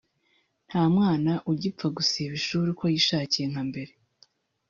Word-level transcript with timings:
“Nta 0.67 0.81
mwana 0.95 1.31
ugipfa 1.51 1.87
gusiba 1.97 2.33
ishuri 2.39 2.67
uko 2.73 2.85
yishakiye 2.93 3.45
nka 3.51 3.61
mbere 3.69 3.91